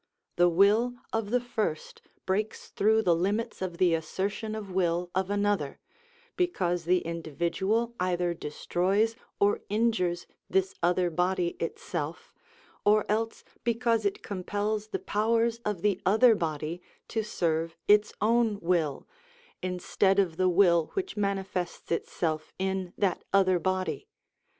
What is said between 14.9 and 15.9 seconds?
powers of